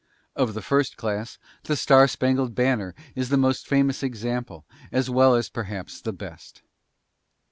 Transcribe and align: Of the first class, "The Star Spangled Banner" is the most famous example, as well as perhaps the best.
Of 0.35 0.55
the 0.55 0.63
first 0.63 0.97
class, 0.97 1.37
"The 1.65 1.75
Star 1.75 2.07
Spangled 2.07 2.55
Banner" 2.55 2.95
is 3.13 3.29
the 3.29 3.37
most 3.37 3.67
famous 3.67 4.01
example, 4.01 4.65
as 4.91 5.11
well 5.11 5.35
as 5.35 5.47
perhaps 5.47 6.01
the 6.01 6.11
best. 6.11 6.63